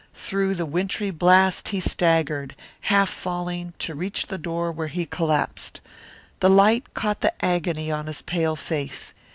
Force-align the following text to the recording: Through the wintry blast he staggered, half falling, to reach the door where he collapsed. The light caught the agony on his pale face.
Through 0.15 0.55
the 0.55 0.65
wintry 0.65 1.11
blast 1.11 1.67
he 1.67 1.79
staggered, 1.79 2.55
half 2.79 3.07
falling, 3.07 3.75
to 3.77 3.93
reach 3.93 4.25
the 4.25 4.39
door 4.39 4.71
where 4.71 4.87
he 4.87 5.05
collapsed. 5.05 5.79
The 6.39 6.49
light 6.49 6.95
caught 6.95 7.21
the 7.21 7.33
agony 7.45 7.91
on 7.91 8.07
his 8.07 8.23
pale 8.23 8.55
face. 8.55 9.13